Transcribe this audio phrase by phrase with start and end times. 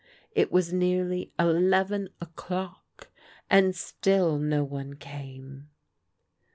[0.33, 3.11] It was nearly eleven o'clock,
[3.51, 5.69] and still no one came.